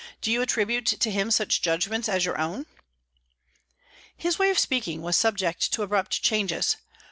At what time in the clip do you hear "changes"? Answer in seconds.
6.23-6.77